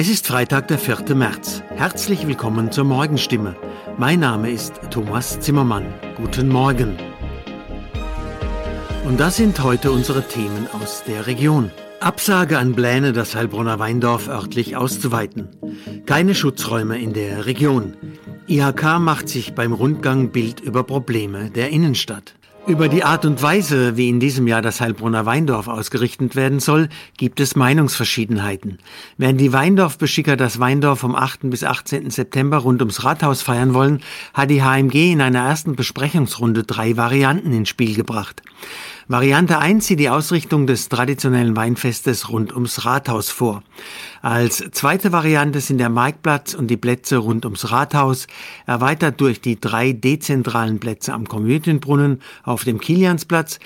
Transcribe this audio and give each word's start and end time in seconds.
Es 0.00 0.08
ist 0.08 0.28
Freitag, 0.28 0.68
der 0.68 0.78
4. 0.78 1.16
März. 1.16 1.64
Herzlich 1.70 2.24
willkommen 2.28 2.70
zur 2.70 2.84
Morgenstimme. 2.84 3.56
Mein 3.96 4.20
Name 4.20 4.48
ist 4.48 4.74
Thomas 4.92 5.40
Zimmermann. 5.40 5.92
Guten 6.16 6.48
Morgen. 6.48 6.96
Und 9.04 9.18
das 9.18 9.38
sind 9.38 9.60
heute 9.60 9.90
unsere 9.90 10.22
Themen 10.22 10.68
aus 10.80 11.02
der 11.02 11.26
Region. 11.26 11.72
Absage 11.98 12.60
an 12.60 12.76
Pläne, 12.76 13.12
das 13.12 13.34
Heilbronner 13.34 13.80
Weindorf 13.80 14.28
örtlich 14.28 14.76
auszuweiten. 14.76 15.48
Keine 16.06 16.36
Schutzräume 16.36 16.96
in 17.00 17.12
der 17.12 17.46
Region. 17.46 17.96
IHK 18.46 19.00
macht 19.00 19.28
sich 19.28 19.56
beim 19.56 19.72
Rundgang 19.72 20.30
Bild 20.30 20.60
über 20.60 20.84
Probleme 20.84 21.50
der 21.50 21.70
Innenstadt. 21.70 22.36
Über 22.68 22.90
die 22.90 23.02
Art 23.02 23.24
und 23.24 23.40
Weise, 23.40 23.96
wie 23.96 24.10
in 24.10 24.20
diesem 24.20 24.46
Jahr 24.46 24.60
das 24.60 24.82
Heilbronner 24.82 25.24
Weindorf 25.24 25.68
ausgerichtet 25.68 26.36
werden 26.36 26.60
soll, 26.60 26.90
gibt 27.16 27.40
es 27.40 27.56
Meinungsverschiedenheiten. 27.56 28.76
Während 29.16 29.40
die 29.40 29.54
Weindorfbeschicker 29.54 30.36
das 30.36 30.60
Weindorf 30.60 30.98
vom 30.98 31.14
8. 31.14 31.48
bis 31.48 31.64
18. 31.64 32.10
September 32.10 32.58
rund 32.58 32.82
ums 32.82 33.04
Rathaus 33.04 33.40
feiern 33.40 33.72
wollen, 33.72 34.02
hat 34.34 34.50
die 34.50 34.62
HMG 34.62 35.12
in 35.12 35.22
einer 35.22 35.46
ersten 35.46 35.76
Besprechungsrunde 35.76 36.64
drei 36.64 36.98
Varianten 36.98 37.54
ins 37.54 37.70
Spiel 37.70 37.94
gebracht. 37.94 38.42
Variante 39.10 39.58
1 39.58 39.86
sieht 39.86 40.00
die 40.00 40.10
Ausrichtung 40.10 40.66
des 40.66 40.90
traditionellen 40.90 41.56
Weinfestes 41.56 42.28
rund 42.28 42.52
ums 42.52 42.84
Rathaus 42.84 43.30
vor. 43.30 43.62
Als 44.20 44.62
zweite 44.72 45.12
Variante 45.12 45.62
sind 45.62 45.78
der 45.78 45.88
Marktplatz 45.88 46.52
und 46.52 46.66
die 46.66 46.76
Plätze 46.76 47.16
rund 47.16 47.46
ums 47.46 47.70
Rathaus, 47.70 48.26
erweitert 48.66 49.18
durch 49.22 49.40
die 49.40 49.58
drei 49.58 49.94
dezentralen 49.94 50.78
Plätze 50.78 51.14
am 51.14 51.26
Komödienbrunnen, 51.26 52.20
auf 52.42 52.64
dem 52.64 52.80
Kiliansplatz, 52.80 53.60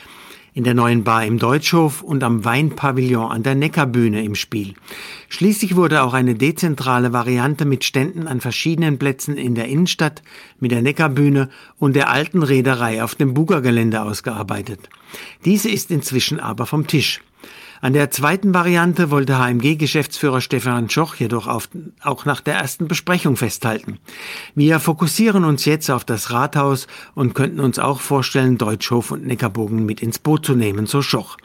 in 0.55 0.65
der 0.65 0.75
neuen 0.75 1.03
Bar 1.03 1.25
im 1.25 1.39
Deutschhof 1.39 2.03
und 2.03 2.23
am 2.23 2.45
Weinpavillon 2.45 3.31
an 3.31 3.43
der 3.43 3.55
Neckarbühne 3.55 4.23
im 4.23 4.35
Spiel. 4.35 4.75
Schließlich 5.29 5.77
wurde 5.77 6.03
auch 6.03 6.13
eine 6.13 6.35
dezentrale 6.35 7.13
Variante 7.13 7.65
mit 7.65 7.85
Ständen 7.85 8.27
an 8.27 8.41
verschiedenen 8.41 8.99
Plätzen 8.99 9.37
in 9.37 9.55
der 9.55 9.69
Innenstadt, 9.69 10.23
mit 10.61 10.71
der 10.71 10.83
Neckarbühne 10.83 11.49
und 11.79 11.97
der 11.97 12.11
alten 12.11 12.43
Reederei 12.43 13.03
auf 13.03 13.15
dem 13.15 13.33
Bugergelände 13.33 14.03
ausgearbeitet. 14.03 14.91
Diese 15.45 15.71
ist 15.71 15.91
inzwischen 15.91 16.39
aber 16.39 16.67
vom 16.67 16.87
Tisch. 16.87 17.23
An 17.85 17.95
der 17.95 18.13
zweiten 18.13 18.55
Variante 18.55 19.11
wollte 19.11 19.41
HMG-Geschäftsführer 19.41 20.41
Stefan 20.41 20.89
Schoch 20.89 21.17
jedoch 21.17 21.49
auf, 21.49 21.69
auch 22.01 22.25
nach 22.25 22.41
der 22.41 22.55
ersten 22.55 22.87
Besprechung 22.87 23.37
festhalten. 23.37 23.99
Wir 24.55 24.79
fokussieren 24.79 25.43
uns 25.43 25.65
jetzt 25.65 25.91
auf 25.91 26.05
das 26.05 26.31
Rathaus 26.31 26.87
und 27.17 27.35
könnten 27.35 27.59
uns 27.59 27.81
auch 27.81 28.01
vorstellen, 28.01 28.57
Deutschhof 28.57 29.11
und 29.11 29.27
Neckarbogen 29.27 29.85
mit 29.85 30.01
ins 30.01 30.21
Boot 30.21 30.47
zu 30.47 30.55
nehmen, 30.55 30.87
so 30.87 31.03
Schoch. 31.03 31.37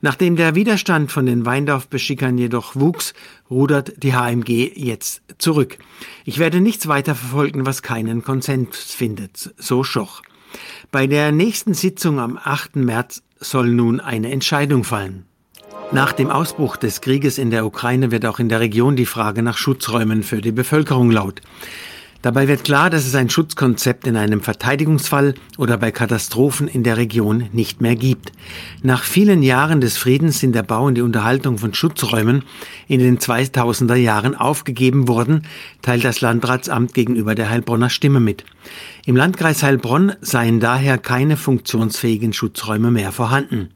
Nachdem 0.00 0.34
der 0.34 0.56
Widerstand 0.56 1.12
von 1.12 1.26
den 1.26 1.46
Weindorf-Beschickern 1.46 2.38
jedoch 2.38 2.74
wuchs, 2.74 3.14
rudert 3.48 4.02
die 4.02 4.16
HMG 4.16 4.72
jetzt 4.74 5.22
zurück. 5.38 5.78
Ich 6.24 6.40
werde 6.40 6.60
nichts 6.60 6.88
weiter 6.88 7.14
verfolgen, 7.14 7.66
was 7.66 7.82
keinen 7.82 8.24
Konsens 8.24 8.78
findet, 8.78 9.54
so 9.56 9.84
Schoch. 9.84 10.22
Bei 10.90 11.06
der 11.06 11.30
nächsten 11.30 11.72
Sitzung 11.72 12.18
am 12.18 12.36
8. 12.36 12.74
März 12.74 13.22
soll 13.38 13.68
nun 13.68 14.00
eine 14.00 14.32
Entscheidung 14.32 14.82
fallen. 14.82 15.28
Nach 15.90 16.12
dem 16.12 16.30
Ausbruch 16.30 16.76
des 16.76 17.00
Krieges 17.00 17.38
in 17.38 17.50
der 17.50 17.64
Ukraine 17.64 18.10
wird 18.10 18.26
auch 18.26 18.38
in 18.38 18.50
der 18.50 18.60
Region 18.60 18.94
die 18.94 19.06
Frage 19.06 19.42
nach 19.42 19.56
Schutzräumen 19.56 20.22
für 20.22 20.42
die 20.42 20.52
Bevölkerung 20.52 21.10
laut. 21.10 21.40
Dabei 22.20 22.46
wird 22.46 22.64
klar, 22.64 22.90
dass 22.90 23.06
es 23.06 23.14
ein 23.14 23.30
Schutzkonzept 23.30 24.06
in 24.06 24.16
einem 24.16 24.42
Verteidigungsfall 24.42 25.34
oder 25.56 25.78
bei 25.78 25.90
Katastrophen 25.90 26.68
in 26.68 26.82
der 26.82 26.98
Region 26.98 27.48
nicht 27.52 27.80
mehr 27.80 27.94
gibt. 27.94 28.32
Nach 28.82 29.02
vielen 29.02 29.42
Jahren 29.42 29.80
des 29.80 29.96
Friedens 29.96 30.40
sind 30.40 30.54
der 30.54 30.64
Bau 30.64 30.84
und 30.84 30.96
die 30.96 31.00
Unterhaltung 31.00 31.56
von 31.56 31.72
Schutzräumen 31.72 32.42
in 32.86 32.98
den 32.98 33.18
2000er 33.18 33.94
Jahren 33.94 34.34
aufgegeben 34.34 35.08
worden, 35.08 35.46
teilt 35.80 36.04
das 36.04 36.20
Landratsamt 36.20 36.92
gegenüber 36.92 37.34
der 37.34 37.48
Heilbronner 37.48 37.88
Stimme 37.88 38.20
mit. 38.20 38.44
Im 39.06 39.16
Landkreis 39.16 39.62
Heilbronn 39.62 40.12
seien 40.20 40.60
daher 40.60 40.98
keine 40.98 41.38
funktionsfähigen 41.38 42.34
Schutzräume 42.34 42.90
mehr 42.90 43.12
vorhanden. 43.12 43.70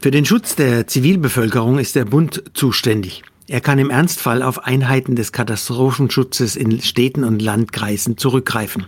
Für 0.00 0.10
den 0.10 0.26
Schutz 0.26 0.56
der 0.56 0.86
Zivilbevölkerung 0.86 1.78
ist 1.78 1.96
der 1.96 2.04
Bund 2.04 2.42
zuständig. 2.52 3.22
Er 3.48 3.60
kann 3.60 3.78
im 3.78 3.90
Ernstfall 3.90 4.42
auf 4.42 4.64
Einheiten 4.64 5.16
des 5.16 5.32
Katastrophenschutzes 5.32 6.54
in 6.54 6.80
Städten 6.82 7.24
und 7.24 7.40
Landkreisen 7.40 8.18
zurückgreifen. 8.18 8.86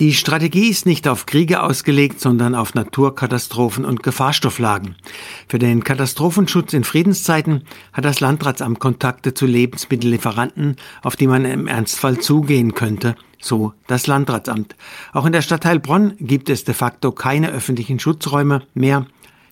Die 0.00 0.14
Strategie 0.14 0.68
ist 0.68 0.86
nicht 0.86 1.06
auf 1.08 1.26
Kriege 1.26 1.62
ausgelegt, 1.62 2.20
sondern 2.20 2.54
auf 2.54 2.74
Naturkatastrophen 2.74 3.84
und 3.84 4.02
Gefahrstofflagen. 4.02 4.96
Für 5.46 5.58
den 5.58 5.84
Katastrophenschutz 5.84 6.72
in 6.72 6.84
Friedenszeiten 6.84 7.64
hat 7.92 8.04
das 8.04 8.20
Landratsamt 8.20 8.78
Kontakte 8.78 9.34
zu 9.34 9.46
Lebensmittellieferanten, 9.46 10.76
auf 11.02 11.16
die 11.16 11.26
man 11.26 11.44
im 11.44 11.66
Ernstfall 11.66 12.18
zugehen 12.18 12.74
könnte, 12.74 13.14
so 13.40 13.74
das 13.88 14.06
Landratsamt. 14.06 14.74
Auch 15.12 15.26
in 15.26 15.32
der 15.32 15.42
Stadt 15.42 15.66
Heilbronn 15.66 16.14
gibt 16.18 16.48
es 16.48 16.64
de 16.64 16.74
facto 16.74 17.12
keine 17.12 17.50
öffentlichen 17.50 17.98
Schutzräume 17.98 18.62
mehr 18.72 19.06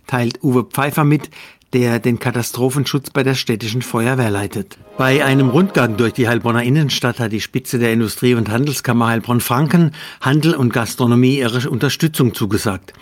teilt 0.09 0.43
Uwe 0.43 0.65
Pfeiffer 0.65 1.05
mit, 1.05 1.31
der 1.75 1.99
den 1.99 2.19
Katastrophenschutz 2.19 3.11
bei 3.11 3.23
der 3.23 3.35
städtischen 3.35 3.83
Feuerwehr 3.83 4.31
leitet. 4.31 4.79
Bei 4.97 5.25
einem 5.25 5.51
Rundgang 5.51 5.97
durch 5.97 6.15
die 6.15 6.27
Heilbronner 6.27 6.65
Innenstadt 6.65 7.21
hat 7.21 7.31
die 7.31 7.41
Spitze 7.41 7.79
der 7.79 7.93
Industrie- 7.93 8.35
und 8.35 8.51
Handelskammer 8.51 9.07
Heilbronn-Franken 9.07 9.93
Handel 10.21 10.55
und 10.55 10.73
Gastronomie 10.73 11.39
ihre 11.39 11.71
Unterstützung 11.71 12.35
zugesagt. 12.35 12.95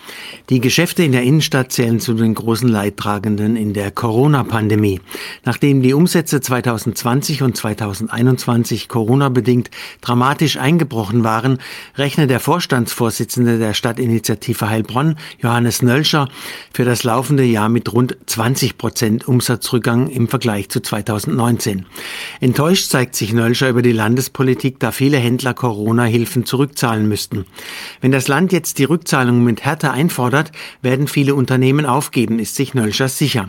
Die 0.49 0.59
Geschäfte 0.59 1.03
in 1.03 1.13
der 1.13 1.23
Innenstadt 1.23 1.71
zählen 1.71 1.99
zu 1.99 2.13
den 2.13 2.35
großen 2.35 2.69
Leidtragenden 2.69 3.55
in 3.55 3.73
der 3.73 3.89
Corona-Pandemie. 3.89 5.01
Nachdem 5.43 5.81
die 5.81 5.93
Umsätze 5.93 6.39
2020 6.39 7.41
und 7.41 7.57
2021 7.57 8.89
Corona-bedingt 8.89 9.71
dramatisch 10.01 10.57
eingebrochen 10.57 11.23
waren, 11.23 11.57
rechnet 11.95 12.29
der 12.29 12.39
Vorstandsvorsitzende 12.39 13.57
der 13.57 13.73
Stadtinitiative 13.73 14.69
Heilbronn, 14.69 15.15
Johannes 15.39 15.81
Nölscher, 15.81 16.29
für 16.73 16.85
das 16.85 17.03
laufende 17.03 17.43
Jahr 17.43 17.69
mit 17.69 17.91
rund 17.91 18.17
20 18.27 18.56
Prozent 18.77 19.27
Umsatzrückgang 19.27 20.07
im 20.09 20.27
Vergleich 20.27 20.69
zu 20.69 20.81
2019. 20.81 21.85
Enttäuscht 22.39 22.89
zeigt 22.89 23.15
sich 23.15 23.31
Nölscher 23.31 23.69
über 23.69 23.83
die 23.83 23.91
Landespolitik, 23.91 24.79
da 24.79 24.91
viele 24.91 25.17
Händler 25.17 25.53
Corona-Hilfen 25.53 26.43
zurückzahlen 26.43 27.07
müssten. 27.07 27.45
Wenn 28.01 28.11
das 28.11 28.27
Land 28.27 28.51
jetzt 28.51 28.79
die 28.79 28.85
Rückzahlung 28.85 29.43
mit 29.43 29.63
Härte 29.63 29.91
einfordert, 29.91 30.51
werden 30.81 31.07
viele 31.07 31.35
Unternehmen 31.35 31.85
aufgeben, 31.85 32.39
ist 32.39 32.55
sich 32.55 32.73
Nölscher 32.73 33.09
sicher. 33.09 33.45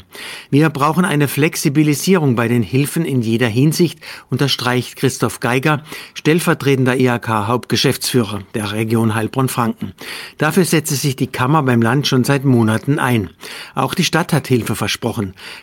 Wir 0.50 0.68
brauchen 0.68 1.06
eine 1.06 1.26
Flexibilisierung 1.26 2.36
bei 2.36 2.46
den 2.46 2.62
Hilfen 2.62 3.06
in 3.06 3.22
jeder 3.22 3.48
Hinsicht, 3.48 4.00
unterstreicht 4.28 4.96
Christoph 4.96 5.40
Geiger, 5.40 5.84
stellvertretender 6.12 6.96
IHK-Hauptgeschäftsführer 6.96 8.42
der 8.52 8.72
Region 8.72 9.14
Heilbronn-Franken. 9.14 9.94
Dafür 10.36 10.66
setze 10.66 10.96
sich 10.96 11.16
die 11.16 11.28
Kammer 11.28 11.62
beim 11.62 11.80
Land 11.80 12.06
schon 12.06 12.24
seit 12.24 12.44
Monaten 12.44 12.98
ein. 12.98 13.30
Auch 13.74 13.94
die 13.94 14.04
Stadt 14.04 14.34
hat 14.34 14.48
Hilfe 14.48 14.76
versprochen. 14.76 14.97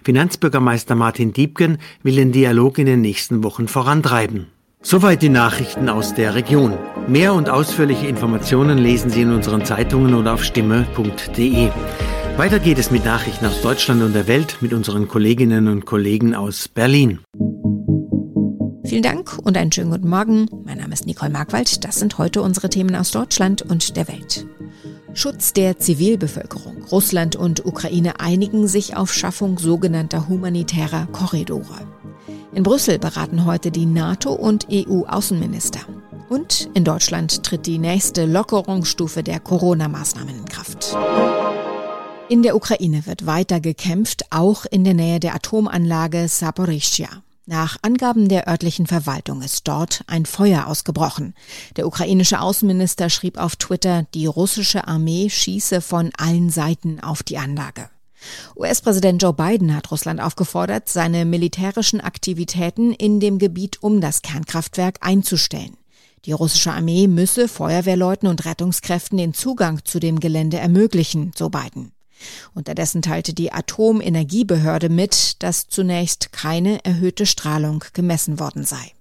Finanzbürgermeister 0.03 0.95
Martin 0.95 1.33
Diebken 1.33 1.77
will 2.03 2.15
den 2.15 2.31
Dialog 2.31 2.77
in 2.77 2.85
den 2.85 3.01
nächsten 3.01 3.43
Wochen 3.43 3.67
vorantreiben. 3.67 4.47
Soweit 4.81 5.23
die 5.23 5.29
Nachrichten 5.29 5.89
aus 5.89 6.13
der 6.13 6.35
Region. 6.35 6.77
Mehr 7.07 7.33
und 7.33 7.49
ausführliche 7.49 8.05
Informationen 8.05 8.77
lesen 8.77 9.09
Sie 9.09 9.23
in 9.23 9.31
unseren 9.31 9.65
Zeitungen 9.65 10.13
oder 10.13 10.35
auf 10.35 10.43
stimme.de. 10.43 11.69
Weiter 12.37 12.59
geht 12.59 12.77
es 12.77 12.91
mit 12.91 13.03
Nachrichten 13.03 13.45
aus 13.45 13.61
Deutschland 13.61 14.03
und 14.03 14.13
der 14.13 14.27
Welt 14.27 14.57
mit 14.61 14.73
unseren 14.73 15.07
Kolleginnen 15.07 15.69
und 15.69 15.85
Kollegen 15.85 16.35
aus 16.35 16.67
Berlin. 16.67 17.21
Vielen 18.85 19.01
Dank 19.01 19.39
und 19.39 19.57
einen 19.57 19.71
schönen 19.71 19.89
guten 19.89 20.09
Morgen. 20.09 20.47
Mein 20.65 20.77
Name 20.77 20.93
ist 20.93 21.07
Nicole 21.07 21.31
Markwald. 21.31 21.83
Das 21.83 21.95
sind 21.95 22.19
heute 22.19 22.43
unsere 22.43 22.69
Themen 22.69 22.95
aus 22.95 23.09
Deutschland 23.11 23.63
und 23.63 23.97
der 23.97 24.07
Welt. 24.07 24.45
Schutz 25.15 25.53
der 25.53 25.79
Zivilbevölkerung. 25.79 26.83
Russland 26.91 27.37
und 27.37 27.65
Ukraine 27.65 28.19
einigen 28.19 28.67
sich 28.67 28.97
auf 28.97 29.13
Schaffung 29.13 29.57
sogenannter 29.57 30.27
humanitärer 30.27 31.07
Korridore. 31.13 31.87
In 32.53 32.63
Brüssel 32.63 32.99
beraten 32.99 33.45
heute 33.45 33.71
die 33.71 33.85
NATO 33.85 34.33
und 34.33 34.67
EU-Außenminister. 34.69 35.79
Und 36.27 36.69
in 36.73 36.83
Deutschland 36.83 37.43
tritt 37.43 37.65
die 37.65 37.77
nächste 37.77 38.25
Lockerungsstufe 38.25 39.23
der 39.23 39.39
Corona-Maßnahmen 39.39 40.37
in 40.37 40.45
Kraft. 40.45 40.97
In 42.27 42.43
der 42.43 42.55
Ukraine 42.57 43.05
wird 43.05 43.25
weiter 43.25 43.61
gekämpft, 43.61 44.25
auch 44.31 44.65
in 44.69 44.83
der 44.83 44.95
Nähe 44.95 45.21
der 45.21 45.33
Atomanlage 45.33 46.27
Saporischschja. 46.27 47.07
Nach 47.47 47.77
Angaben 47.83 48.27
der 48.27 48.47
örtlichen 48.47 48.87
Verwaltung 48.87 49.43
ist 49.43 49.67
dort 49.67 50.03
ein 50.07 50.25
Feuer 50.25 50.65
ausgebrochen. 50.65 51.35
Der 51.75 51.85
ukrainische 51.85 52.41
Außenminister 52.41 53.11
schrieb 53.11 53.37
auf 53.37 53.55
Twitter, 53.55 54.07
die 54.15 54.25
russische 54.25 54.87
Armee 54.87 55.29
schieße 55.29 55.81
von 55.81 56.11
allen 56.17 56.49
Seiten 56.49 56.99
auf 57.01 57.21
die 57.21 57.37
Anlage. 57.37 57.91
US-Präsident 58.55 59.21
Joe 59.21 59.33
Biden 59.33 59.75
hat 59.75 59.91
Russland 59.91 60.21
aufgefordert, 60.21 60.89
seine 60.89 61.23
militärischen 61.23 62.01
Aktivitäten 62.01 62.91
in 62.91 63.19
dem 63.19 63.37
Gebiet 63.37 63.83
um 63.83 64.01
das 64.01 64.23
Kernkraftwerk 64.23 64.97
einzustellen. 65.01 65.77
Die 66.25 66.31
russische 66.31 66.71
Armee 66.71 67.05
müsse 67.05 67.47
Feuerwehrleuten 67.47 68.27
und 68.27 68.45
Rettungskräften 68.45 69.19
den 69.19 69.35
Zugang 69.35 69.85
zu 69.85 69.99
dem 69.99 70.19
Gelände 70.19 70.57
ermöglichen, 70.57 71.31
so 71.35 71.49
Biden. 71.49 71.91
Unterdessen 72.53 73.01
teilte 73.01 73.33
die 73.33 73.51
Atomenergiebehörde 73.51 74.89
mit, 74.89 75.41
dass 75.43 75.67
zunächst 75.67 76.31
keine 76.31 76.83
erhöhte 76.85 77.25
Strahlung 77.25 77.83
gemessen 77.93 78.39
worden 78.39 78.65
sei. 78.65 78.91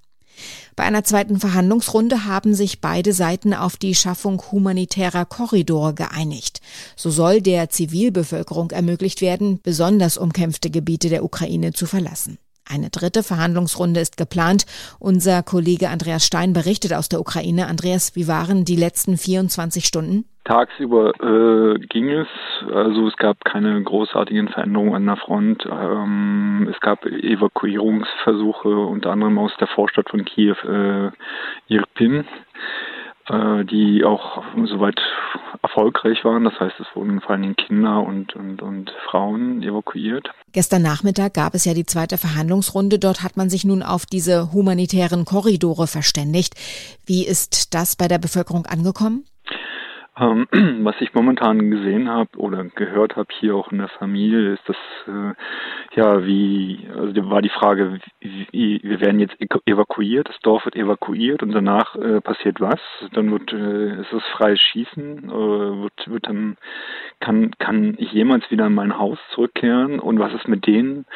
Bei 0.76 0.84
einer 0.84 1.04
zweiten 1.04 1.38
Verhandlungsrunde 1.38 2.24
haben 2.24 2.54
sich 2.54 2.80
beide 2.80 3.12
Seiten 3.12 3.54
auf 3.54 3.76
die 3.76 3.94
Schaffung 3.94 4.42
humanitärer 4.50 5.24
Korridore 5.24 5.94
geeinigt. 5.94 6.60
So 6.96 7.10
soll 7.10 7.40
der 7.40 7.70
Zivilbevölkerung 7.70 8.72
ermöglicht 8.72 9.20
werden, 9.20 9.60
besonders 9.62 10.18
umkämpfte 10.18 10.70
Gebiete 10.70 11.08
der 11.08 11.24
Ukraine 11.24 11.72
zu 11.72 11.86
verlassen. 11.86 12.38
Eine 12.68 12.90
dritte 12.90 13.22
Verhandlungsrunde 13.22 14.00
ist 14.00 14.16
geplant. 14.16 14.64
Unser 14.98 15.42
Kollege 15.42 15.90
Andreas 15.90 16.24
Stein 16.26 16.52
berichtet 16.52 16.94
aus 16.94 17.08
der 17.08 17.20
Ukraine. 17.20 17.66
Andreas, 17.66 18.16
wie 18.16 18.26
waren 18.26 18.64
die 18.64 18.76
letzten 18.76 19.16
24 19.16 19.84
Stunden? 19.84 20.24
Tagsüber 20.44 21.12
äh, 21.22 21.78
ging 21.86 22.10
es, 22.10 22.28
also 22.70 23.08
es 23.08 23.16
gab 23.16 23.42
keine 23.46 23.82
großartigen 23.82 24.48
Veränderungen 24.48 24.94
an 24.94 25.06
der 25.06 25.16
Front. 25.16 25.64
Ähm, 25.64 26.68
es 26.70 26.78
gab 26.80 27.06
Evakuierungsversuche, 27.06 28.68
unter 28.68 29.10
anderem 29.10 29.38
aus 29.38 29.52
der 29.58 29.68
Vorstadt 29.68 30.10
von 30.10 30.26
Kiew, 30.26 30.56
äh, 30.64 31.10
Irpin 31.68 32.26
die 33.30 34.04
auch 34.04 34.42
soweit 34.66 35.00
erfolgreich 35.62 36.24
waren. 36.24 36.44
Das 36.44 36.58
heißt, 36.60 36.74
es 36.78 36.86
wurden 36.94 37.20
vor 37.20 37.30
allem 37.30 37.56
Kinder 37.56 38.02
und, 38.02 38.34
und, 38.36 38.60
und 38.60 38.92
Frauen 39.10 39.62
evakuiert. 39.62 40.28
Gestern 40.52 40.82
Nachmittag 40.82 41.34
gab 41.34 41.54
es 41.54 41.64
ja 41.64 41.74
die 41.74 41.86
zweite 41.86 42.18
Verhandlungsrunde. 42.18 42.98
Dort 42.98 43.22
hat 43.22 43.36
man 43.36 43.48
sich 43.48 43.64
nun 43.64 43.82
auf 43.82 44.04
diese 44.06 44.52
humanitären 44.52 45.24
Korridore 45.24 45.86
verständigt. 45.86 46.54
Wie 47.06 47.26
ist 47.26 47.74
das 47.74 47.96
bei 47.96 48.08
der 48.08 48.18
Bevölkerung 48.18 48.66
angekommen? 48.66 49.24
Ähm, 50.16 50.46
was 50.84 50.94
ich 51.00 51.12
momentan 51.14 51.70
gesehen 51.70 52.08
habe 52.08 52.30
oder 52.36 52.64
gehört 52.64 53.16
habe 53.16 53.28
hier 53.40 53.56
auch 53.56 53.72
in 53.72 53.78
der 53.78 53.88
Familie, 53.88 54.52
ist 54.52 54.68
das 54.68 54.76
äh, 55.08 55.34
ja 55.96 56.24
wie 56.24 56.88
also 56.94 57.30
war 57.30 57.42
die 57.42 57.48
Frage, 57.48 57.98
wie, 58.20 58.80
wir 58.82 59.00
werden 59.00 59.18
jetzt 59.18 59.36
evakuiert, 59.66 60.28
das 60.28 60.38
Dorf 60.40 60.64
wird 60.64 60.76
evakuiert 60.76 61.42
und 61.42 61.52
danach 61.52 61.96
äh, 61.96 62.20
passiert 62.20 62.60
was? 62.60 62.80
Dann 63.12 63.32
wird 63.32 63.52
äh, 63.52 64.00
ist 64.02 64.12
es 64.12 64.22
freies 64.36 64.60
Schießen, 64.60 65.24
äh, 65.24 65.82
wird 65.82 66.08
wird 66.08 66.28
dann 66.28 66.56
kann 67.20 67.50
kann 67.58 67.94
ich 67.98 68.12
jemals 68.12 68.48
wieder 68.50 68.66
in 68.66 68.74
mein 68.74 68.98
Haus 68.98 69.18
zurückkehren 69.34 69.98
und 69.98 70.20
was 70.20 70.32
ist 70.32 70.46
mit 70.46 70.66
denen, 70.66 71.06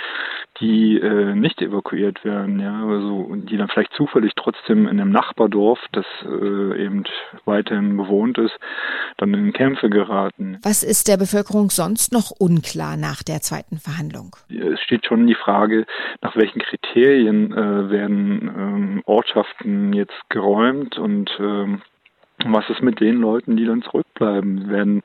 die 0.61 0.99
äh, 0.99 1.35
nicht 1.35 1.63
evakuiert 1.63 2.25
werden, 2.25 2.59
ja, 2.59 2.85
also 2.85 3.33
die 3.37 3.57
dann 3.57 3.69
vielleicht 3.69 3.93
zufällig 3.93 4.33
trotzdem 4.35 4.89
in 4.89 5.01
einem 5.01 5.13
Nachbardorf, 5.13 5.79
das 5.93 6.07
äh, 6.25 6.85
eben 6.85 7.05
weiterhin 7.49 7.97
bewohnt 7.97 8.39
ist, 8.39 8.57
dann 9.17 9.35
in 9.35 9.53
Kämpfe 9.53 9.91
geraten. 9.91 10.59
Was 10.63 10.85
ist 10.85 11.09
der 11.09 11.17
Bevölkerung 11.17 11.71
sonst 11.71 12.13
noch 12.13 12.31
unklar 12.31 12.97
nach 12.97 13.25
der 13.25 13.41
zweiten 13.41 13.79
Verhandlung? 13.79 14.37
Es 14.49 14.81
steht 14.83 15.05
schon 15.07 15.27
die 15.27 15.35
Frage, 15.35 15.85
nach 16.23 16.37
welchen 16.37 16.61
Kriterien 16.61 17.53
äh, 17.53 17.91
werden 17.91 18.51
ähm, 18.57 19.03
Ortschaften 19.07 19.93
jetzt 19.93 20.29
geräumt 20.29 20.97
und 20.99 21.31
ähm, 21.41 21.83
was 22.47 22.69
ist 22.71 22.83
mit 22.83 23.01
den 23.01 23.17
Leuten, 23.17 23.57
die 23.57 23.65
dann 23.65 23.83
zurückbleiben? 23.83 24.69
Werden 24.71 25.03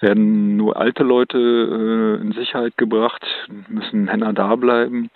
werden 0.00 0.56
nur 0.56 0.76
alte 0.76 1.02
Leute 1.02 1.38
äh, 1.38 2.22
in 2.22 2.32
Sicherheit 2.32 2.76
gebracht, 2.76 3.24
müssen 3.68 4.04
Männer 4.04 4.32
da 4.32 4.56
bleiben. 4.56 5.10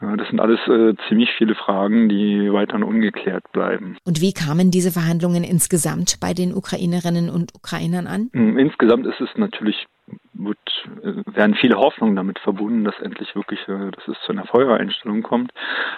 Äh, 0.00 0.16
das 0.16 0.28
sind 0.28 0.40
alles 0.40 0.58
äh, 0.66 0.94
ziemlich 1.08 1.30
viele 1.38 1.54
Fragen, 1.54 2.08
die 2.08 2.52
weiterhin 2.52 2.82
ungeklärt 2.82 3.44
bleiben. 3.52 3.96
Und 4.04 4.20
wie 4.20 4.32
kamen 4.32 4.70
diese 4.70 4.90
Verhandlungen 4.90 5.44
insgesamt 5.44 6.18
bei 6.20 6.34
den 6.34 6.54
Ukrainerinnen 6.54 7.30
und 7.30 7.54
Ukrainern 7.54 8.06
an? 8.06 8.30
Hm, 8.32 8.58
insgesamt 8.58 9.06
ist 9.06 9.20
es 9.20 9.30
natürlich 9.36 9.86
wird, 10.34 10.58
werden 11.02 11.54
viele 11.54 11.76
Hoffnungen 11.76 12.16
damit 12.16 12.38
verbunden, 12.38 12.84
dass 12.84 12.98
endlich 13.00 13.34
wirklich, 13.34 13.60
äh, 13.68 13.90
dass 13.90 14.08
es 14.08 14.20
zu 14.26 14.32
einer 14.32 14.46
Feuereinstellung 14.46 15.22
kommt. 15.22 15.52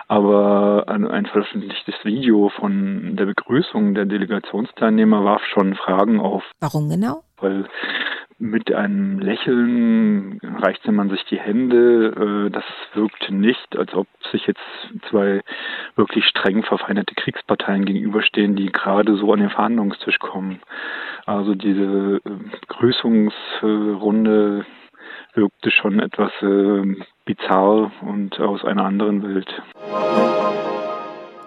Aber 0.09 0.85
ein, 0.89 1.07
ein 1.07 1.27
veröffentlichtes 1.27 1.95
Video 2.05 2.51
von 2.51 3.17
der 3.17 3.27
Begrüßung 3.27 3.95
der 3.95 4.07
Delegationsteilnehmer 4.07 5.25
warf 5.25 5.43
schon 5.47 5.75
Fragen 5.75 6.21
auf. 6.21 6.45
Warum 6.61 6.89
genau? 6.89 7.23
Weil 7.39 7.67
mit 8.39 8.71
einem 8.73 9.19
Lächeln 9.19 10.39
reichte 10.43 10.93
man 10.93 11.09
sich 11.09 11.25
die 11.25 11.39
Hände. 11.39 12.47
Äh, 12.47 12.51
das 12.51 12.65
wirkte 12.93 13.35
nicht, 13.35 13.77
als 13.77 13.95
ob 13.95 14.07
sich 14.31 14.47
jetzt 14.47 14.61
zwei 15.09 15.41
wirklich 15.95 16.27
streng 16.27 16.63
verfeindete 16.63 17.15
Kriegsparteien 17.15 17.87
gegenüberstehen, 17.87 18.57
die 18.57 18.71
gerade 18.71 19.17
so 19.17 19.33
an 19.33 19.41
den 19.41 19.51
Verhandlungstisch 19.51 20.19
kommen. 20.19 20.61
Also 21.27 21.55
diese 21.57 22.21
äh, 22.25 22.31
Begrüßungsrunde 22.61 24.65
wirkte 25.35 25.71
schon 25.73 25.99
etwas 25.99 26.31
äh, 26.41 26.85
bizarr 27.25 27.91
und 28.03 28.39
aus 28.39 28.65
einer 28.65 28.85
anderen 28.85 29.25
Welt. 29.25 29.49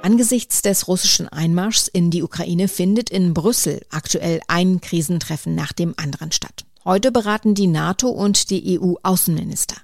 Angesichts 0.02 0.62
des 0.62 0.90
russischen 0.90 1.30
Einmarschs 1.30 1.88
in 1.88 2.12
die 2.12 2.24
Ukraine 2.24 2.68
findet 2.68 3.10
in 3.10 3.34
Brüssel 3.34 3.80
aktuell 3.90 4.42
ein 4.50 4.82
Krisentreffen 4.82 5.56
nach 5.56 5.72
dem 5.72 5.94
anderen 5.98 6.34
statt. 6.34 6.66
Heute 6.84 7.12
beraten 7.12 7.56
die 7.56 7.68
NATO 7.68 8.10
und 8.10 8.50
die 8.50 8.78
EU-Außenminister. 8.80 9.78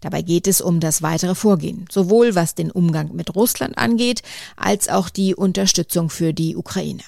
Dabei 0.00 0.22
geht 0.22 0.46
es 0.46 0.60
um 0.60 0.78
das 0.78 1.02
weitere 1.02 1.34
Vorgehen, 1.34 1.86
sowohl 1.90 2.36
was 2.36 2.54
den 2.54 2.70
Umgang 2.70 3.12
mit 3.14 3.34
Russland 3.34 3.76
angeht, 3.78 4.22
als 4.56 4.88
auch 4.88 5.10
die 5.10 5.34
Unterstützung 5.34 6.08
für 6.08 6.32
die 6.32 6.54
Ukraine. 6.56 7.02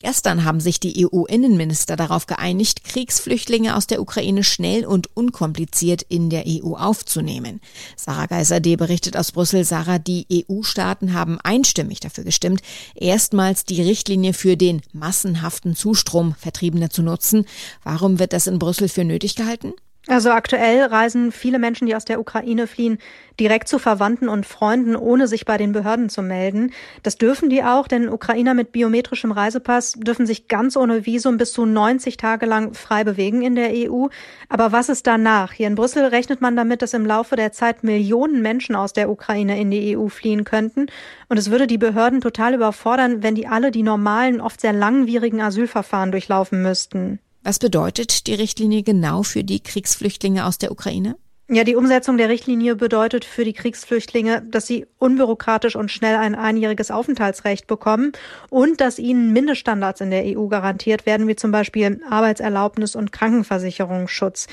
Gestern 0.00 0.44
haben 0.44 0.60
sich 0.60 0.78
die 0.78 1.04
EU-Innenminister 1.04 1.96
darauf 1.96 2.26
geeinigt, 2.26 2.84
Kriegsflüchtlinge 2.84 3.74
aus 3.74 3.88
der 3.88 4.00
Ukraine 4.00 4.44
schnell 4.44 4.86
und 4.86 5.08
unkompliziert 5.16 6.02
in 6.02 6.30
der 6.30 6.44
EU 6.46 6.74
aufzunehmen. 6.74 7.60
Sarah 7.96 8.26
Geiser-D 8.26 8.76
berichtet 8.76 9.16
aus 9.16 9.32
Brüssel, 9.32 9.64
Sarah, 9.64 9.98
die 9.98 10.26
EU-Staaten 10.32 11.14
haben 11.14 11.40
einstimmig 11.40 11.98
dafür 11.98 12.22
gestimmt, 12.22 12.62
erstmals 12.94 13.64
die 13.64 13.82
Richtlinie 13.82 14.34
für 14.34 14.56
den 14.56 14.82
massenhaften 14.92 15.74
Zustrom 15.74 16.36
Vertriebener 16.38 16.90
zu 16.90 17.02
nutzen. 17.02 17.44
Warum 17.82 18.20
wird 18.20 18.32
das 18.32 18.46
in 18.46 18.60
Brüssel 18.60 18.88
für 18.88 19.04
nötig 19.04 19.34
gehalten? 19.34 19.72
Also 20.08 20.30
aktuell 20.30 20.84
reisen 20.84 21.32
viele 21.32 21.58
Menschen, 21.58 21.86
die 21.86 21.94
aus 21.94 22.06
der 22.06 22.18
Ukraine 22.18 22.66
fliehen, 22.66 22.96
direkt 23.38 23.68
zu 23.68 23.78
Verwandten 23.78 24.30
und 24.30 24.46
Freunden, 24.46 24.96
ohne 24.96 25.28
sich 25.28 25.44
bei 25.44 25.58
den 25.58 25.72
Behörden 25.72 26.08
zu 26.08 26.22
melden. 26.22 26.72
Das 27.02 27.18
dürfen 27.18 27.50
die 27.50 27.62
auch, 27.62 27.86
denn 27.86 28.08
Ukrainer 28.08 28.54
mit 28.54 28.72
biometrischem 28.72 29.32
Reisepass 29.32 29.92
dürfen 29.98 30.24
sich 30.24 30.48
ganz 30.48 30.78
ohne 30.78 31.04
Visum 31.04 31.36
bis 31.36 31.52
zu 31.52 31.66
90 31.66 32.16
Tage 32.16 32.46
lang 32.46 32.72
frei 32.72 33.04
bewegen 33.04 33.42
in 33.42 33.54
der 33.54 33.70
EU. 33.70 34.06
Aber 34.48 34.72
was 34.72 34.88
ist 34.88 35.06
danach? 35.06 35.52
Hier 35.52 35.66
in 35.66 35.74
Brüssel 35.74 36.06
rechnet 36.06 36.40
man 36.40 36.56
damit, 36.56 36.80
dass 36.80 36.94
im 36.94 37.04
Laufe 37.04 37.36
der 37.36 37.52
Zeit 37.52 37.84
Millionen 37.84 38.40
Menschen 38.40 38.76
aus 38.76 38.94
der 38.94 39.10
Ukraine 39.10 39.60
in 39.60 39.70
die 39.70 39.94
EU 39.94 40.08
fliehen 40.08 40.44
könnten. 40.44 40.86
Und 41.28 41.36
es 41.36 41.50
würde 41.50 41.66
die 41.66 41.76
Behörden 41.76 42.22
total 42.22 42.54
überfordern, 42.54 43.22
wenn 43.22 43.34
die 43.34 43.46
alle 43.46 43.70
die 43.70 43.82
normalen, 43.82 44.40
oft 44.40 44.62
sehr 44.62 44.72
langwierigen 44.72 45.42
Asylverfahren 45.42 46.12
durchlaufen 46.12 46.62
müssten. 46.62 47.20
Was 47.42 47.58
bedeutet 47.58 48.26
die 48.26 48.34
Richtlinie 48.34 48.82
genau 48.82 49.22
für 49.22 49.44
die 49.44 49.60
Kriegsflüchtlinge 49.60 50.44
aus 50.44 50.58
der 50.58 50.72
Ukraine? 50.72 51.16
Ja, 51.50 51.64
die 51.64 51.76
Umsetzung 51.76 52.18
der 52.18 52.28
Richtlinie 52.28 52.76
bedeutet 52.76 53.24
für 53.24 53.42
die 53.42 53.54
Kriegsflüchtlinge, 53.54 54.42
dass 54.42 54.66
sie 54.66 54.86
unbürokratisch 54.98 55.76
und 55.76 55.90
schnell 55.90 56.16
ein 56.16 56.34
einjähriges 56.34 56.90
Aufenthaltsrecht 56.90 57.66
bekommen 57.66 58.12
und 58.50 58.82
dass 58.82 58.98
ihnen 58.98 59.32
Mindeststandards 59.32 60.02
in 60.02 60.10
der 60.10 60.24
EU 60.26 60.48
garantiert 60.48 61.06
werden, 61.06 61.26
wie 61.26 61.36
zum 61.36 61.50
Beispiel 61.50 62.02
Arbeitserlaubnis 62.10 62.94
und 62.94 63.12
Krankenversicherungsschutz. 63.12 64.46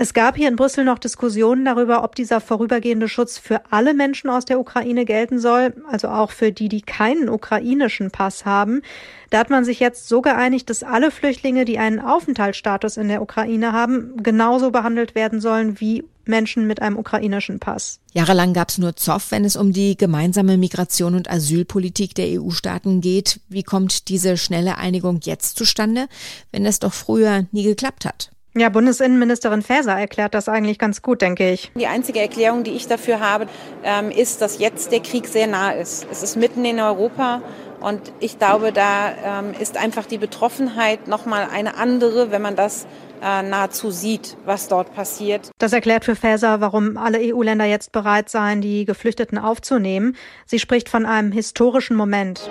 Es 0.00 0.14
gab 0.14 0.36
hier 0.36 0.46
in 0.46 0.54
Brüssel 0.54 0.84
noch 0.84 1.00
Diskussionen 1.00 1.64
darüber, 1.64 2.04
ob 2.04 2.14
dieser 2.14 2.40
vorübergehende 2.40 3.08
Schutz 3.08 3.36
für 3.36 3.62
alle 3.72 3.94
Menschen 3.94 4.30
aus 4.30 4.44
der 4.44 4.60
Ukraine 4.60 5.04
gelten 5.04 5.40
soll, 5.40 5.74
also 5.90 6.06
auch 6.06 6.30
für 6.30 6.52
die, 6.52 6.68
die 6.68 6.82
keinen 6.82 7.28
ukrainischen 7.28 8.12
Pass 8.12 8.44
haben. 8.44 8.82
Da 9.30 9.40
hat 9.40 9.50
man 9.50 9.64
sich 9.64 9.80
jetzt 9.80 10.06
so 10.06 10.22
geeinigt, 10.22 10.70
dass 10.70 10.84
alle 10.84 11.10
Flüchtlinge, 11.10 11.64
die 11.64 11.80
einen 11.80 11.98
Aufenthaltsstatus 11.98 12.96
in 12.96 13.08
der 13.08 13.20
Ukraine 13.22 13.72
haben, 13.72 14.12
genauso 14.22 14.70
behandelt 14.70 15.16
werden 15.16 15.40
sollen 15.40 15.80
wie 15.80 16.04
Menschen 16.26 16.68
mit 16.68 16.80
einem 16.80 16.96
ukrainischen 16.96 17.58
Pass. 17.58 17.98
Jahrelang 18.12 18.52
gab 18.52 18.68
es 18.68 18.78
nur 18.78 18.94
Zoff, 18.94 19.32
wenn 19.32 19.44
es 19.44 19.56
um 19.56 19.72
die 19.72 19.96
gemeinsame 19.96 20.58
Migration 20.58 21.16
und 21.16 21.28
Asylpolitik 21.28 22.14
der 22.14 22.40
EU-Staaten 22.40 23.00
geht. 23.00 23.40
Wie 23.48 23.64
kommt 23.64 24.10
diese 24.10 24.36
schnelle 24.36 24.78
Einigung 24.78 25.18
jetzt 25.24 25.58
zustande, 25.58 26.06
wenn 26.52 26.66
es 26.66 26.78
doch 26.78 26.92
früher 26.92 27.46
nie 27.50 27.64
geklappt 27.64 28.04
hat? 28.04 28.30
Ja, 28.56 28.70
Bundesinnenministerin 28.70 29.62
Faeser 29.62 29.98
erklärt 29.98 30.34
das 30.34 30.48
eigentlich 30.48 30.78
ganz 30.78 31.02
gut, 31.02 31.22
denke 31.22 31.50
ich. 31.50 31.70
Die 31.76 31.86
einzige 31.86 32.20
Erklärung, 32.20 32.64
die 32.64 32.72
ich 32.72 32.86
dafür 32.86 33.20
habe, 33.20 33.46
ähm, 33.84 34.10
ist, 34.10 34.40
dass 34.40 34.58
jetzt 34.58 34.90
der 34.90 35.00
Krieg 35.00 35.26
sehr 35.28 35.46
nah 35.46 35.70
ist. 35.70 36.06
Es 36.10 36.22
ist 36.22 36.36
mitten 36.36 36.64
in 36.64 36.80
Europa 36.80 37.42
und 37.80 38.12
ich 38.20 38.38
glaube, 38.38 38.72
da 38.72 39.40
ähm, 39.40 39.54
ist 39.58 39.76
einfach 39.76 40.06
die 40.06 40.18
Betroffenheit 40.18 41.06
nochmal 41.06 41.48
eine 41.52 41.76
andere, 41.76 42.30
wenn 42.30 42.42
man 42.42 42.56
das 42.56 42.86
äh, 43.22 43.42
nahezu 43.42 43.90
sieht, 43.90 44.36
was 44.44 44.68
dort 44.68 44.94
passiert. 44.94 45.50
Das 45.58 45.72
erklärt 45.72 46.04
für 46.04 46.16
Faeser, 46.16 46.60
warum 46.60 46.96
alle 46.96 47.18
EU-Länder 47.20 47.66
jetzt 47.66 47.92
bereit 47.92 48.28
seien, 48.28 48.60
die 48.60 48.84
Geflüchteten 48.84 49.38
aufzunehmen. 49.38 50.16
Sie 50.46 50.58
spricht 50.58 50.88
von 50.88 51.06
einem 51.06 51.32
historischen 51.32 51.96
Moment. 51.96 52.48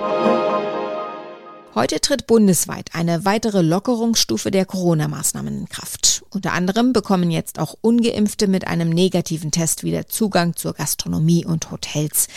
Heute 1.77 2.01
tritt 2.01 2.25
bundesweit 2.25 2.95
eine 2.95 3.23
weitere 3.23 3.61
Lockerungsstufe 3.61 4.49
der 4.49 4.65
Corona-Maßnahmen 4.65 5.59
in 5.59 5.69
Kraft. 5.69 6.23
Unter 6.31 6.53
anderem 6.53 6.91
bekommen 6.91 7.29
jetzt 7.29 7.59
auch 7.59 7.75
ungeimpfte 7.81 8.47
mit 8.47 8.65
einem 8.65 8.89
negativen 8.89 9.51
Test 9.51 9.83
wieder 9.83 10.07
Zugang 10.07 10.55
zur 10.55 10.73
Gastronomie 10.73 11.45
und 11.45 11.69
Hotels. 11.69 12.29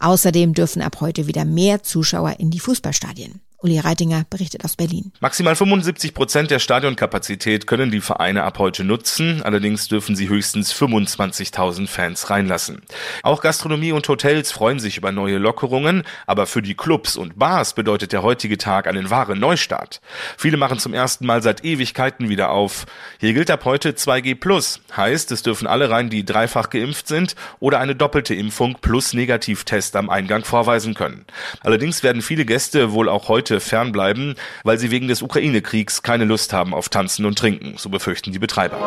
Außerdem 0.00 0.54
dürfen 0.54 0.80
ab 0.80 1.02
heute 1.02 1.26
wieder 1.26 1.44
mehr 1.44 1.82
Zuschauer 1.82 2.40
in 2.40 2.50
die 2.50 2.58
Fußballstadien. 2.58 3.42
Uli 3.66 3.80
Reitinger 3.80 4.24
berichtet 4.30 4.64
aus 4.64 4.76
Berlin. 4.76 5.10
Maximal 5.18 5.56
75 5.56 6.14
Prozent 6.14 6.52
der 6.52 6.60
Stadionkapazität 6.60 7.66
können 7.66 7.90
die 7.90 8.00
Vereine 8.00 8.44
ab 8.44 8.60
heute 8.60 8.84
nutzen. 8.84 9.42
Allerdings 9.42 9.88
dürfen 9.88 10.14
sie 10.14 10.28
höchstens 10.28 10.72
25.000 10.72 11.88
Fans 11.88 12.30
reinlassen. 12.30 12.82
Auch 13.24 13.42
Gastronomie 13.42 13.90
und 13.90 14.08
Hotels 14.08 14.52
freuen 14.52 14.78
sich 14.78 14.98
über 14.98 15.10
neue 15.10 15.38
Lockerungen. 15.38 16.04
Aber 16.28 16.46
für 16.46 16.62
die 16.62 16.76
Clubs 16.76 17.16
und 17.16 17.40
Bars 17.40 17.74
bedeutet 17.74 18.12
der 18.12 18.22
heutige 18.22 18.56
Tag 18.56 18.86
einen 18.86 19.10
wahren 19.10 19.40
Neustart. 19.40 20.00
Viele 20.38 20.58
machen 20.58 20.78
zum 20.78 20.94
ersten 20.94 21.26
Mal 21.26 21.42
seit 21.42 21.64
Ewigkeiten 21.64 22.28
wieder 22.28 22.50
auf. 22.50 22.86
Hier 23.18 23.34
gilt 23.34 23.50
ab 23.50 23.64
heute 23.64 23.90
2G+. 23.90 24.78
Heißt, 24.96 25.32
es 25.32 25.42
dürfen 25.42 25.66
alle 25.66 25.90
rein, 25.90 26.08
die 26.08 26.24
dreifach 26.24 26.70
geimpft 26.70 27.08
sind 27.08 27.34
oder 27.58 27.80
eine 27.80 27.96
doppelte 27.96 28.36
Impfung 28.36 28.78
plus 28.80 29.12
Negativtest 29.12 29.96
am 29.96 30.08
Eingang 30.08 30.44
vorweisen 30.44 30.94
können. 30.94 31.24
Allerdings 31.62 32.04
werden 32.04 32.22
viele 32.22 32.44
Gäste 32.44 32.92
wohl 32.92 33.08
auch 33.08 33.28
heute 33.28 33.55
fernbleiben, 33.60 34.34
weil 34.64 34.78
sie 34.78 34.90
wegen 34.90 35.08
des 35.08 35.22
Ukraine-Kriegs 35.22 36.02
keine 36.02 36.24
Lust 36.24 36.52
haben 36.52 36.74
auf 36.74 36.88
Tanzen 36.88 37.24
und 37.24 37.38
Trinken, 37.38 37.74
so 37.78 37.88
befürchten 37.88 38.32
die 38.32 38.38
Betreiber. 38.38 38.78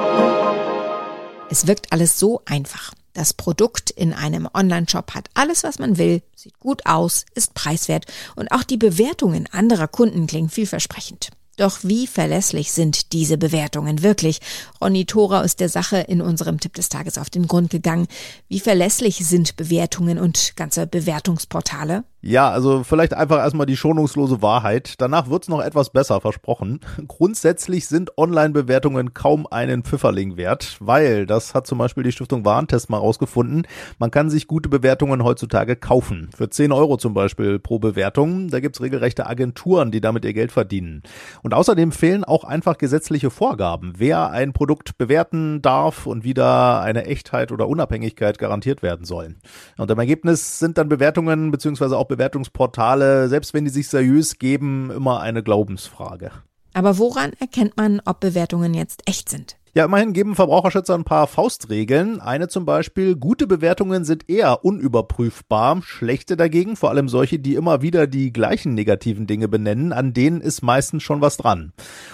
Es 1.49 1.67
wirkt 1.67 1.91
alles 1.91 2.19
so 2.19 2.41
einfach. 2.45 2.93
Das 3.13 3.33
Produkt 3.33 3.89
in 3.89 4.13
einem 4.13 4.47
Online-Shop 4.53 5.15
hat 5.15 5.29
alles, 5.33 5.63
was 5.63 5.79
man 5.79 5.97
will, 5.97 6.21
sieht 6.35 6.59
gut 6.59 6.85
aus, 6.85 7.25
ist 7.33 7.53
preiswert 7.53 8.05
und 8.35 8.51
auch 8.51 8.63
die 8.63 8.77
Bewertungen 8.77 9.47
anderer 9.51 9.88
Kunden 9.88 10.27
klingen 10.27 10.49
vielversprechend. 10.49 11.31
Doch 11.59 11.79
wie 11.83 12.07
verlässlich 12.07 12.71
sind 12.71 13.11
diese 13.11 13.38
Bewertungen 13.38 14.01
wirklich? 14.01 14.39
Ronny 14.79 15.03
Thora 15.03 15.41
ist 15.41 15.59
der 15.59 15.67
Sache 15.67 15.97
in 15.97 16.21
unserem 16.21 16.61
Tipp 16.61 16.73
des 16.73 16.88
Tages 16.88 17.17
auf 17.17 17.29
den 17.29 17.47
Grund 17.47 17.69
gegangen. 17.69 18.07
Wie 18.47 18.61
verlässlich 18.61 19.17
sind 19.25 19.57
Bewertungen 19.57 20.19
und 20.19 20.55
ganze 20.55 20.88
Bewertungsportale? 20.88 22.05
Ja, 22.21 22.49
also 22.49 22.83
vielleicht 22.83 23.13
einfach 23.13 23.38
erstmal 23.38 23.65
die 23.65 23.77
schonungslose 23.77 24.41
Wahrheit. 24.41 24.95
Danach 24.97 25.29
wird's 25.29 25.47
noch 25.47 25.61
etwas 25.61 25.89
besser, 25.89 26.19
versprochen. 26.19 26.81
Grundsätzlich 27.07 27.88
sind 27.88 28.17
Online-Bewertungen 28.17 29.13
kaum 29.13 29.47
einen 29.47 29.83
Pfifferling 29.83 30.35
wert, 30.35 30.75
weil, 30.81 31.25
das 31.25 31.55
hat 31.55 31.65
zum 31.65 31.77
Beispiel 31.77 32.03
die 32.03 32.11
Stiftung 32.11 32.43
Warentest 32.43 32.89
mal 32.89 32.97
rausgefunden, 32.97 33.65
man 33.99 34.11
kann 34.11 34.29
sich 34.29 34.47
gute 34.47 34.67
Bewertungen 34.67 35.23
heutzutage 35.23 35.77
kaufen. 35.77 36.29
Für 36.35 36.49
10 36.49 36.73
Euro 36.73 36.97
zum 36.97 37.13
Beispiel 37.13 37.57
pro 37.57 37.79
Bewertung. 37.79 38.49
Da 38.49 38.59
gibt's 38.59 38.81
regelrechte 38.81 39.25
Agenturen, 39.25 39.89
die 39.91 40.01
damit 40.01 40.25
ihr 40.25 40.33
Geld 40.33 40.51
verdienen. 40.51 41.03
Und 41.41 41.53
außerdem 41.53 41.93
fehlen 41.93 42.25
auch 42.25 42.43
einfach 42.43 42.77
gesetzliche 42.77 43.29
Vorgaben, 43.29 43.93
wer 43.97 44.29
ein 44.31 44.51
Produkt 44.51 44.97
bewerten 44.97 45.61
darf 45.61 46.05
und 46.05 46.25
wie 46.25 46.33
da 46.33 46.81
eine 46.81 47.05
Echtheit 47.05 47.53
oder 47.53 47.69
Unabhängigkeit 47.69 48.38
garantiert 48.39 48.83
werden 48.83 49.05
sollen. 49.05 49.38
Und 49.77 49.89
im 49.89 49.99
Ergebnis 49.99 50.59
sind 50.59 50.77
dann 50.77 50.89
Bewertungen 50.89 51.51
beziehungsweise 51.51 51.97
auch 51.97 52.08
Bewertungsportale, 52.09 53.29
selbst 53.29 53.53
wenn 53.53 53.63
die 53.63 53.71
sich 53.71 53.87
seriös 53.87 54.37
geben, 54.37 54.91
immer 54.91 55.21
eine 55.21 55.41
Glaubensfrage. 55.41 56.31
Aber 56.73 56.97
woran 56.97 57.31
erkennt 57.39 57.77
man, 57.77 58.01
ob 58.05 58.19
Bewertungen 58.19 58.73
jetzt 58.73 59.07
echt 59.07 59.29
sind? 59.29 59.58
Ja, 59.75 59.85
immerhin 59.85 60.13
geben 60.13 60.33
Verbraucherschützer 60.35 60.95
ein 60.95 61.03
paar 61.03 61.27
Faustregeln. 61.27 62.19
Eine 62.19 62.47
zum 62.47 62.65
Beispiel, 62.65 63.15
gute 63.15 63.45
Bewertungen 63.45 64.03
sind 64.03 64.27
eher 64.27 64.65
unüberprüfbar, 64.65 65.83
schlechte 65.83 66.35
dagegen, 66.35 66.75
vor 66.75 66.89
allem 66.89 67.07
solche, 67.07 67.38
die 67.38 67.53
immer 67.53 67.83
wieder 67.83 68.07
die 68.07 68.33
gleichen 68.33 68.73
negativen 68.73 69.27
Dinge 69.27 69.47
benennen, 69.47 69.93
an 69.93 70.13
denen 70.13 70.41
ist 70.41 70.63
meistens 70.63 71.03
schon 71.03 71.21
was 71.21 71.38
dran. 71.38 71.71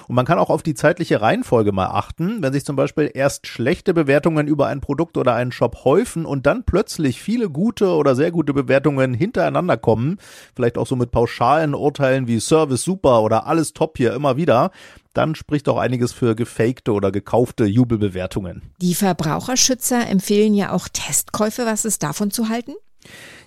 Und 0.10 0.16
man 0.16 0.26
kann 0.26 0.38
auch 0.38 0.50
auf 0.50 0.64
die 0.64 0.74
zeitliche 0.74 1.22
Reihenfolge 1.22 1.72
mal 1.72 1.88
achten. 1.88 2.42
Wenn 2.42 2.52
sich 2.52 2.66
zum 2.66 2.76
Beispiel 2.76 3.10
erst 3.14 3.48
schlechte 3.48 3.94
Bewertungen 3.94 4.48
über 4.48 4.68
ein 4.68 4.82
Produkt 4.82 5.16
oder 5.16 5.34
einen 5.34 5.54
Shop 5.54 5.86
häufen 5.86 6.26
und 6.26 6.46
dann 6.46 6.66
plötzlich 6.66 7.22
viele 7.22 7.50
gute 7.50 7.88
oder 7.96 8.16
sehr 8.16 8.32
gute 8.32 8.54
Bewertungen 8.54 9.14
hintereinander 9.14 9.78
kommen, 9.78 10.18
vielleicht 10.56 10.78
auch 10.78 10.88
so 10.88 10.98
mit 10.98 11.12
pauschalen 11.12 11.74
Urteilen 11.74 12.28
wie 12.28 12.42
Service 12.42 12.84
super 12.84 13.22
oder 13.22 13.48
alles 13.48 13.72
top 13.72 13.96
hier 13.96 14.14
immer 14.14 14.36
wieder, 14.36 14.72
dann 15.18 15.36
spricht 15.36 15.68
auch 15.70 15.78
einiges 15.78 16.14
für 16.14 16.36
gefakte 16.36 16.92
oder 16.92 17.12
gekaufte 17.12 17.66
Jubelbewertungen. 17.66 18.62
Die 18.82 18.96
Verbraucherschützer 18.96 20.08
empfehlen 20.08 20.54
ja 20.54 20.72
auch 20.72 20.88
Testkäufe. 20.88 21.66
Was 21.66 21.86
ist 21.86 22.04
davon 22.04 22.32
zu 22.32 22.50
halten? 22.50 22.74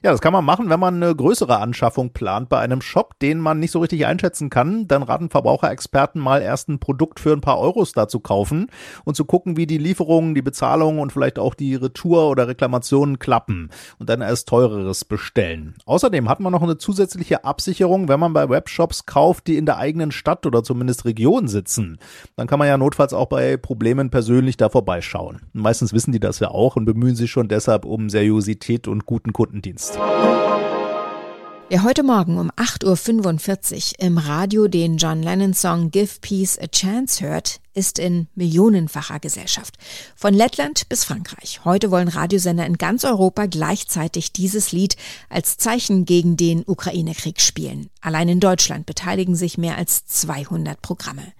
Ja, 0.01 0.13
das 0.13 0.21
kann 0.21 0.33
man 0.33 0.45
machen, 0.45 0.71
wenn 0.71 0.79
man 0.79 1.03
eine 1.03 1.13
größere 1.13 1.59
Anschaffung 1.59 2.13
plant 2.13 2.49
bei 2.49 2.61
einem 2.61 2.81
Shop, 2.81 3.19
den 3.19 3.41
man 3.41 3.59
nicht 3.59 3.73
so 3.73 3.81
richtig 3.81 4.07
einschätzen 4.07 4.49
kann. 4.49 4.87
Dann 4.87 5.03
raten 5.03 5.29
Verbraucherexperten 5.29 6.21
mal 6.21 6.41
erst 6.41 6.69
ein 6.69 6.79
Produkt 6.79 7.19
für 7.19 7.33
ein 7.33 7.41
paar 7.41 7.59
Euros 7.59 7.93
da 7.93 8.07
zu 8.07 8.21
kaufen 8.21 8.71
und 9.05 9.17
zu 9.17 9.25
gucken, 9.25 9.57
wie 9.57 9.67
die 9.67 9.79
Lieferungen, 9.79 10.37
die 10.37 10.43
Bezahlung 10.43 11.01
und 11.01 11.13
vielleicht 11.13 11.41
auch 11.41 11.55
die 11.55 11.75
Retour 11.75 12.29
oder 12.29 12.47
Reklamationen 12.47 13.19
klappen 13.19 13.71
und 13.99 14.09
dann 14.09 14.21
erst 14.21 14.49
teureres 14.49 15.05
bestellen. 15.05 15.75
Außerdem 15.85 16.29
hat 16.29 16.39
man 16.39 16.53
noch 16.53 16.63
eine 16.63 16.79
zusätzliche 16.79 17.45
Absicherung, 17.45 18.07
wenn 18.09 18.21
man 18.21 18.33
bei 18.33 18.49
Webshops 18.49 19.05
kauft, 19.05 19.49
die 19.49 19.57
in 19.57 19.67
der 19.67 19.79
eigenen 19.79 20.13
Stadt 20.13 20.47
oder 20.47 20.63
zumindest 20.63 21.07
Region 21.07 21.49
sitzen. 21.49 21.99
Dann 22.37 22.47
kann 22.47 22.61
man 22.61 22.69
ja 22.69 22.79
notfalls 22.79 23.13
auch 23.13 23.27
bei 23.27 23.57
Problemen 23.57 24.11
persönlich 24.11 24.57
da 24.57 24.69
vorbeischauen. 24.69 25.41
Meistens 25.53 25.93
wissen 25.93 26.13
die 26.13 26.21
das 26.21 26.39
ja 26.39 26.53
auch 26.53 26.77
und 26.77 26.85
bemühen 26.85 27.17
sich 27.17 27.33
schon 27.33 27.49
deshalb 27.49 27.85
um 27.85 28.11
Seriosität 28.11 28.87
und 28.87 29.05
guten 29.05 29.33
Kundendienst. 29.33 29.88
Podcast. 29.97 30.89
Wer 31.71 31.83
heute 31.83 32.03
Morgen 32.03 32.39
um 32.39 32.51
8.45 32.53 34.01
Uhr 34.01 34.07
im 34.07 34.17
Radio 34.17 34.69
den 34.69 34.97
John 34.97 35.23
Lennon-Song 35.23 35.91
Give 35.91 36.09
Peace 36.23 36.59
a 36.59 36.67
Chance 36.67 37.23
hört, 37.23 37.61
ist 37.75 37.99
in 37.99 38.27
millionenfacher 38.35 39.21
Gesellschaft. 39.21 39.77
Von 40.17 40.33
Lettland 40.33 40.89
bis 40.89 41.05
Frankreich. 41.05 41.61
Heute 41.67 41.91
wollen 41.91 42.09
Radiosender 42.09 42.65
in 42.65 42.79
ganz 42.79 43.05
Europa 43.05 43.45
gleichzeitig 43.45 44.33
dieses 44.33 44.73
Lied 44.73 44.97
als 45.29 45.59
Zeichen 45.59 46.07
gegen 46.07 46.39
den 46.39 46.65
Ukraine-Krieg 46.67 47.39
spielen. 47.39 47.91
Allein 48.01 48.31
in 48.31 48.41
Deutschland 48.41 48.87
beteiligen 48.87 49.37
sich 49.37 49.59
mehr 49.59 49.77
als 49.77 50.07
200 50.07 50.81
Programme. 50.81 51.35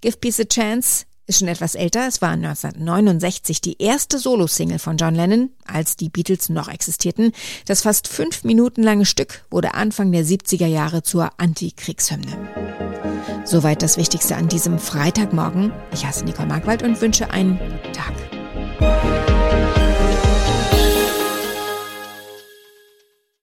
Give 0.00 0.16
Peace 0.16 0.40
a 0.40 0.44
Chance 0.44 1.06
ist 1.28 1.38
schon 1.38 1.48
etwas 1.48 1.74
älter. 1.74 2.08
Es 2.08 2.20
war 2.20 2.30
1969 2.30 3.60
die 3.60 3.80
erste 3.80 4.18
Solo-Single 4.18 4.78
von 4.78 4.96
John 4.96 5.14
Lennon, 5.14 5.50
als 5.66 5.96
die 5.96 6.08
Beatles 6.08 6.48
noch 6.48 6.68
existierten. 6.68 7.32
Das 7.66 7.82
fast 7.82 8.08
fünf 8.08 8.44
Minuten 8.44 8.82
lange 8.82 9.04
Stück 9.04 9.44
wurde 9.50 9.74
Anfang 9.74 10.10
der 10.10 10.24
70er 10.24 10.66
Jahre 10.66 11.02
zur 11.02 11.30
Antikriegshymne. 11.36 12.32
Soweit 13.44 13.82
das 13.82 13.96
Wichtigste 13.96 14.36
an 14.36 14.48
diesem 14.48 14.78
Freitagmorgen. 14.78 15.72
Ich 15.92 16.04
heiße 16.04 16.24
Nicole 16.24 16.48
Markwald 16.48 16.82
und 16.82 17.00
wünsche 17.00 17.30
einen 17.30 17.58
guten 17.58 17.92
Tag. 17.92 19.37